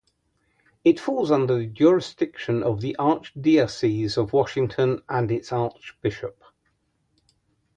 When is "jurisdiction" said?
1.67-2.63